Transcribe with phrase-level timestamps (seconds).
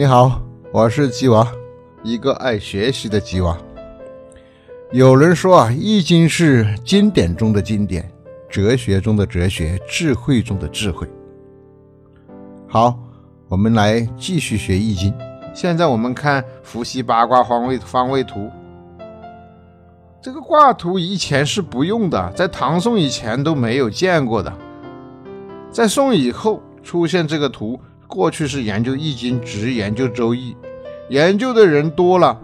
[0.00, 0.40] 你好，
[0.72, 1.46] 我是吉娃，
[2.02, 3.54] 一个爱学习的吉娃。
[4.92, 8.10] 有人说啊，《易经》是经典中的经典，
[8.48, 11.06] 哲学中的哲学，智慧中的智慧。
[12.66, 12.98] 好，
[13.46, 15.12] 我们来继续学《易经》。
[15.52, 18.48] 现在我们看伏羲八卦方位方位图。
[20.22, 24.50] 这个卦图以前是不用的，在唐宋以前都没有见过的，
[25.70, 27.78] 在宋以后出现这个图。
[28.10, 30.56] 过去是研究易经，只研究周易，
[31.10, 32.36] 研究的人多了，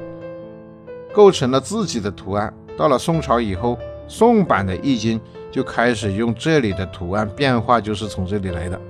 [1.12, 2.54] 构成了自己的图案。
[2.76, 3.76] 到了宋朝以后，
[4.06, 8.80] 宋版的易经就开始用这里的图案变化，就是从这里来的。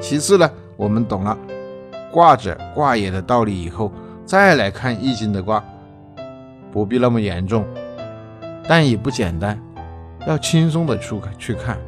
[0.00, 1.38] 其次呢，我们懂了
[2.10, 3.92] 卦者卦也的道理以后，
[4.24, 5.62] 再来看易经的卦，
[6.72, 7.64] 不必那么严重，
[8.66, 9.56] 但也不简单，
[10.26, 11.78] 要轻松的去去看。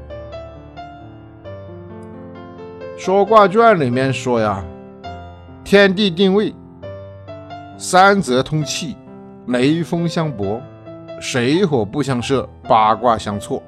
[3.01, 4.63] 说卦卷里面说呀，
[5.65, 6.55] 天地定位，
[7.79, 8.95] 三泽通气，
[9.47, 10.61] 雷风相搏，
[11.19, 13.63] 水火不相射，八卦相错。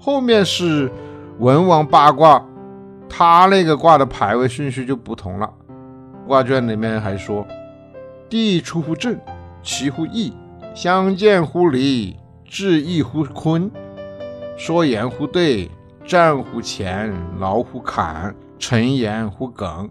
[0.00, 0.90] 后面是
[1.38, 2.44] 文王八卦，
[3.08, 5.48] 他那个卦的排位顺序就不同了。
[6.26, 7.46] 卦卷里面还说，
[8.28, 9.16] 地出乎震，
[9.62, 10.32] 其乎易，
[10.74, 13.70] 相见乎离，至易乎坤，
[14.56, 15.70] 说言乎对。
[16.06, 19.88] 战乎前，劳乎坎，沉言乎梗。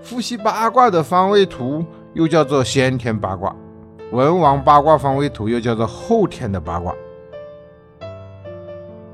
[0.00, 1.84] 伏羲八卦的方位图
[2.14, 3.54] 又叫做先天八卦，
[4.12, 6.94] 文王八卦方位图又叫做后天的八卦。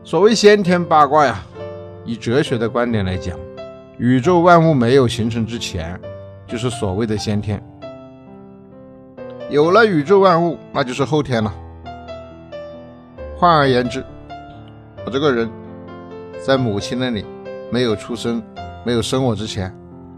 [0.04, 1.42] 所谓先天八卦呀，
[2.04, 3.36] 以哲学的观点来讲，
[3.98, 6.00] 宇宙万物没有形成之前，
[6.46, 7.58] 就是所谓的先天；
[9.50, 11.52] 有了宇宙万物，那就是后天了。
[13.44, 14.02] 换而言之，
[15.04, 15.50] 我这个人，
[16.42, 17.26] 在母亲那里
[17.70, 18.42] 没有出生，
[18.84, 19.70] 没有生我之前，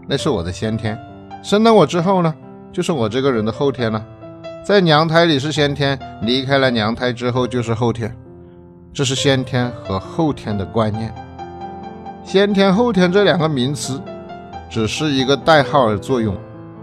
[0.07, 0.95] 那是我的先天；
[1.43, 2.33] 生了我之后呢，
[2.71, 4.01] 就是我这个人的后天了。
[4.63, 8.15] 在娘胎里是先天，离开了娘胎之后就是后天。
[8.93, 11.13] 这是先天和后天的观念。
[12.23, 14.01] 先天后天这两个名词，
[14.69, 16.33] 只是一个代号的作用。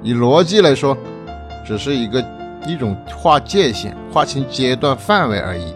[0.02, 0.94] 以逻辑来说，
[1.64, 2.22] 只是一个
[2.66, 5.74] 一种划界限、划清阶段范围而已。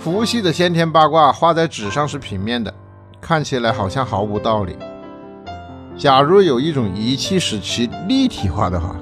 [0.00, 2.72] 伏羲的先天八卦画在纸上是平面的，
[3.20, 4.74] 看起来好像毫无道理。
[5.94, 8.96] 假如有一种仪器使其立体化的话，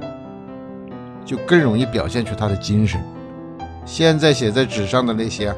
[1.25, 3.01] 就更容易表现出他的精神。
[3.87, 5.55] 现在写在纸上的那些，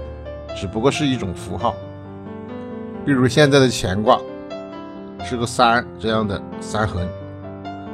[0.55, 1.75] 只不过是一种符号，
[3.07, 4.21] 比如现在的乾卦
[5.25, 7.01] 是个三这样的三横，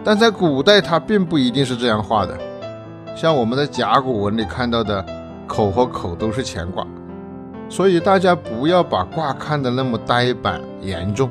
[0.02, 2.36] 但在古代它并不一定是这样画的。
[3.14, 5.06] 像我们在甲骨文里看到的
[5.46, 6.84] 口和口都是乾卦。
[7.68, 11.28] 所以大家不要把卦看得那么呆板严重，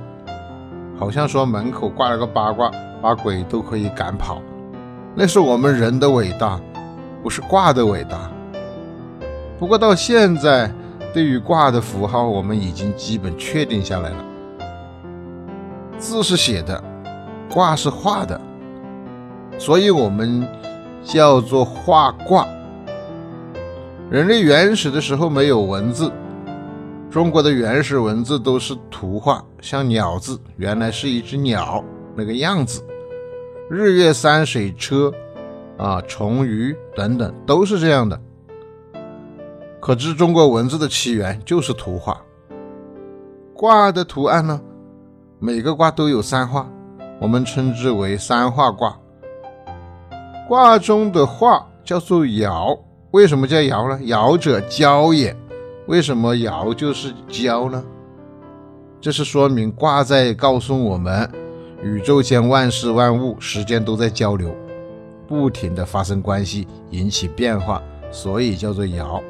[0.99, 2.69] 好像说门口挂了个八卦，
[3.01, 4.41] 把鬼都可以赶跑，
[5.15, 6.59] 那是我们人的伟大，
[7.23, 8.29] 不是卦的伟大。
[9.57, 10.69] 不过到现在，
[11.13, 14.17] 对于卦的符号，我们已经基本确定下来了。
[15.97, 16.83] 字是写的，
[17.49, 18.39] 卦是画的，
[19.57, 20.45] 所以我们
[21.01, 22.45] 叫做画卦。
[24.11, 26.11] 人类原始的时候没有文字。
[27.15, 31.81] 中国的原始文字都是图画，像鸟字，原来是一只鸟
[32.13, 32.81] 那个样子；
[33.69, 35.09] 日月山水车，
[35.77, 38.19] 啊，虫鱼等等，都是这样的。
[39.79, 42.19] 可知中国文字的起源就是图画。
[43.53, 44.59] 卦的图案呢，
[45.39, 46.69] 每个卦都有三画，
[47.21, 48.93] 我们称之为三画卦。
[50.49, 52.77] 卦中的画叫做爻，
[53.11, 53.97] 为什么叫爻呢？
[54.05, 55.33] 爻者交也。
[55.87, 57.83] 为什么爻就是交呢？
[58.99, 61.29] 这是说明卦在告诉我们，
[61.83, 64.55] 宇宙间万事万物时间都在交流，
[65.27, 69.21] 不停的发生关系，引起变化，所以叫做爻。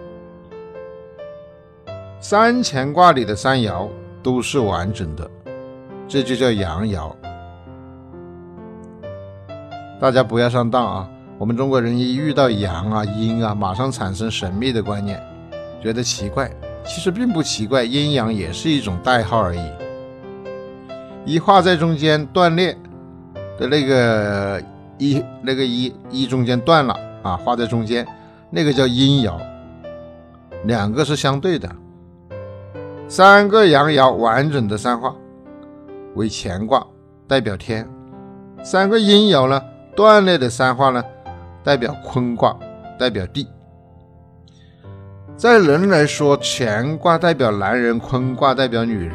[2.21, 3.89] 三乾卦里的三爻
[4.23, 5.29] 都是完整的，
[6.07, 7.13] 这就叫阳爻。
[9.99, 11.09] 大家不要上当啊！
[11.37, 15.21] 我们中国人一遇到阳啊、阴啊，马上产生神秘的观念。
[15.85, 16.49] 觉得奇怪，
[16.83, 19.61] 其实并不奇怪，阴阳也是一种代号而已。
[21.25, 22.75] 一画在中间断裂
[23.55, 24.59] 的那个
[24.97, 28.03] 一，那个一一中间断了啊，画在中间，
[28.49, 29.39] 那个叫阴爻。
[30.63, 31.69] 两个是相对的，
[33.07, 35.13] 三个阳爻完整的三画
[36.15, 36.83] 为乾卦，
[37.27, 37.85] 代表天；
[38.63, 39.61] 三个阴爻呢，
[39.95, 41.03] 断裂的三画呢，
[41.63, 42.57] 代表坤卦，
[42.97, 43.47] 代表地。
[45.37, 49.11] 在人来说，乾卦代表男人，坤卦代表女人。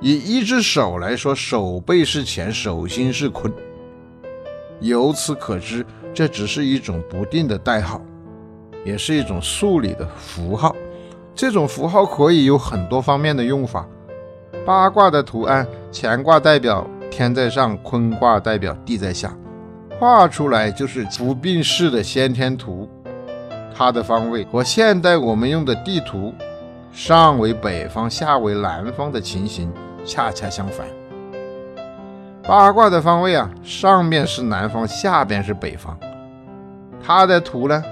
[0.00, 3.52] 以一只手来说，手背是乾，手心是坤。
[4.78, 5.84] 由此可知，
[6.14, 8.00] 这只是一种不定的代号，
[8.84, 10.74] 也是一种数理的符号。
[11.34, 13.88] 这种符号可以有很多方面的用法。
[14.64, 19.36] 八卦的图案，乾卦代表天在上，坤卦代表地在下，
[19.98, 22.88] 画出来就是不病式的先天图。
[23.76, 26.32] 它的方位和现代我们用的地图
[26.92, 29.72] 上为北方，下为南方的情形
[30.04, 30.86] 恰恰相反。
[32.44, 35.98] 八卦的方位啊，上面是南方，下边是北方。
[37.02, 37.82] 它的图呢，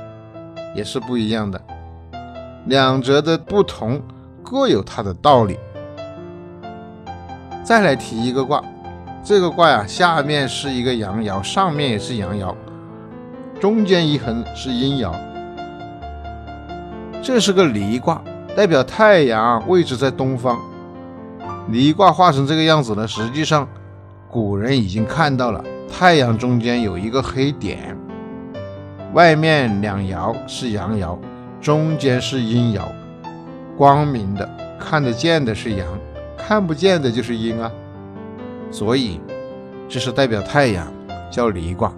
[0.75, 1.61] 也是不一样的。
[2.67, 4.01] 两者的不同
[4.45, 5.59] 各有它的道理。
[7.65, 8.63] 再来提一个卦，
[9.25, 12.55] 这个卦呀，下面是一个阳爻，上面也是阳爻，
[13.61, 15.13] 中间一横是阴爻。
[17.23, 18.21] 这是个离卦，
[18.57, 20.59] 代表太阳位置在东方。
[21.69, 23.69] 离卦画成这个样子呢，实际上
[24.29, 27.97] 古人已经看到了，太阳中间有一个黑点，
[29.15, 31.17] 外面两爻是阳爻，
[31.61, 32.83] 中间是阴爻，
[33.77, 35.87] 光明的看得见的是阳，
[36.37, 37.71] 看不见的就是阴啊。
[38.73, 39.21] 所以
[39.89, 40.93] 这是代表太阳，
[41.31, 41.93] 叫离卦，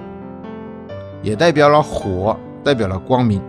[1.23, 3.41] 也代表了火，代表了光明。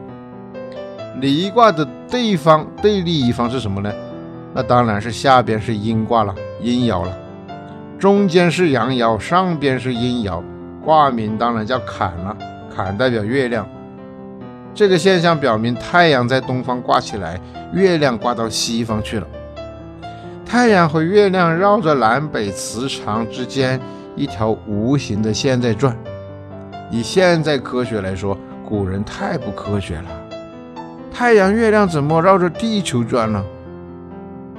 [1.21, 3.91] 离卦的对方对立一方是什么呢？
[4.53, 7.17] 那当然是下边是阴卦了，阴爻了，
[8.00, 10.41] 中间是阳爻，上边是阴爻，
[10.83, 12.35] 卦名当然叫坎了。
[12.75, 13.65] 坎代表月亮，
[14.73, 17.39] 这个现象表明太阳在东方挂起来，
[17.73, 19.27] 月亮挂到西方去了。
[20.45, 23.79] 太阳和月亮绕着南北磁场之间
[24.15, 25.97] 一条无形的线在转。
[26.91, 30.25] 以现在科学来说，古人太不科学了。
[31.17, 33.41] 太阳、月亮怎么绕着地球转呢？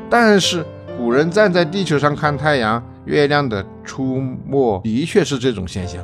[0.09, 0.65] 但是
[0.97, 6.03] 古人站在地球上看太阳、月亮的出没，的确是这种现象。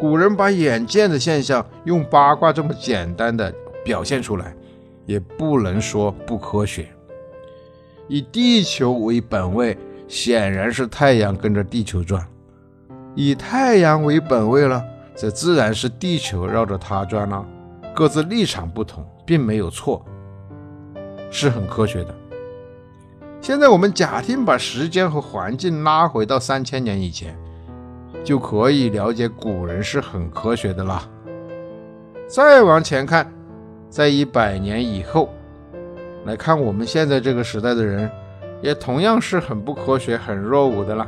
[0.00, 4.52] 古人把眼见的现象用八卦这么简单的表现出来，
[5.06, 6.88] 也不能说不科学。
[8.08, 12.20] 以地球为本位，显然是太阳跟着地球转；
[13.14, 14.82] 以太阳为本位了，
[15.14, 17.46] 则自然是地球绕着它转了。
[17.94, 20.04] 各自立场不同，并没有错，
[21.30, 22.14] 是很科学的。
[23.40, 27.36] 现在我们假定把时间和环境拉回到三千年以前，
[28.24, 31.06] 就可以了解古人是很科学的啦。
[32.26, 33.30] 再往前看，
[33.90, 35.28] 在一百年以后
[36.24, 38.10] 来看我们现在这个时代的人，
[38.62, 41.06] 也同样是很不科学、很落伍的啦。